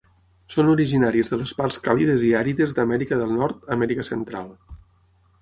Són 0.53 0.69
originàries 0.69 1.29
de 1.33 1.37
les 1.41 1.53
parts 1.59 1.77
càlides 1.87 2.25
i 2.31 2.33
àrides 2.41 2.73
d'Amèrica 2.79 3.21
del 3.21 3.37
Nord, 3.43 3.63
Amèrica 3.79 4.09
Central. 4.11 4.51